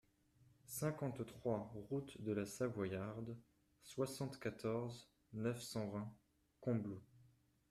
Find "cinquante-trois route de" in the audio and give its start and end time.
0.65-2.31